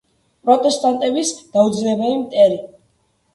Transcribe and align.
პროტესტანტების 0.47 1.33
დაუძინებელი 1.57 2.17
მტერი. 2.23 2.59